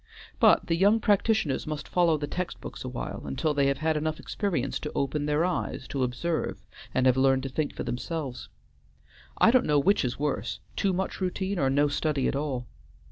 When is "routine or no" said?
11.21-11.87